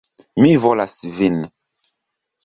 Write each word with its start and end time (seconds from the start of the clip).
Mi 0.43 0.53
volas 0.63 0.95
vin. 1.17 1.37